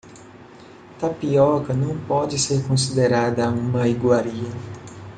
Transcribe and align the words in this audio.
Tapioca 0.99 1.75
não 1.75 1.95
pode 2.05 2.39
ser 2.39 2.67
considerada 2.67 3.47
uma 3.51 3.87
iguaria. 3.87 4.49